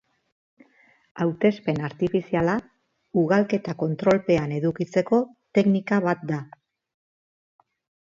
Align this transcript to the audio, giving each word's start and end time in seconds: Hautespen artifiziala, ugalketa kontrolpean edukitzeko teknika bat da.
Hautespen 1.25 1.81
artifiziala, 1.89 2.57
ugalketa 3.25 3.77
kontrolpean 3.85 4.59
edukitzeko 4.59 5.23
teknika 5.61 6.05
bat 6.11 6.29
da. 6.35 6.45